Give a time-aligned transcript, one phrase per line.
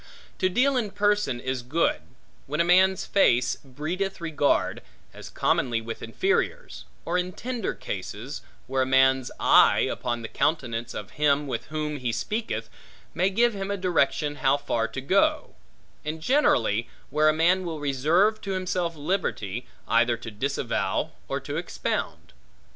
[0.39, 2.01] To deal in person is good,
[2.47, 4.81] when a man's face breedeth regard,
[5.13, 10.95] as commonly with inferiors; or in tender cases, where a man's eye, upon the countenance
[10.95, 12.67] of him with whom he speaketh,
[13.13, 15.53] may give him a direction how far to go;
[16.03, 21.57] and generally, where a man will reserve to himself liberty, either to disavow or to
[21.57, 22.33] expound.